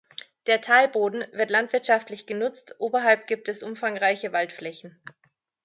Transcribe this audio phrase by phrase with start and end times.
[0.47, 4.99] Der Talboden wird landwirtschaftlich genutzt, oberhalb gibt es umfangreiche Waldflächen.